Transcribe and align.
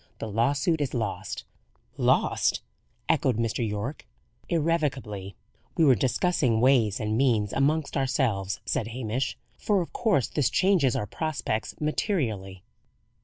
"The 0.17 0.27
lawsuit 0.31 0.81
is 0.81 0.95
lost." 0.95 1.43
"Lost!" 1.95 2.63
echoed 3.07 3.37
Mr. 3.37 3.59
Yorke. 3.63 4.07
"Irrevocably. 4.49 5.35
We 5.77 5.85
were 5.85 5.93
discussing 5.93 6.59
ways 6.59 6.99
and 6.99 7.15
means 7.15 7.53
amongst 7.53 7.95
ourselves," 7.95 8.61
said 8.65 8.87
Hamish, 8.87 9.37
"for 9.59 9.79
of 9.79 9.93
course 9.93 10.27
this 10.27 10.49
changes 10.49 10.95
our 10.95 11.05
prospects 11.05 11.75
materially." 11.79 12.63